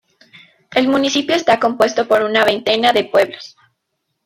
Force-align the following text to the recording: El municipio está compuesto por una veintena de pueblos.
El 0.71 0.87
municipio 0.87 1.35
está 1.35 1.59
compuesto 1.59 2.07
por 2.07 2.23
una 2.23 2.43
veintena 2.43 2.91
de 2.91 3.03
pueblos. 3.03 3.55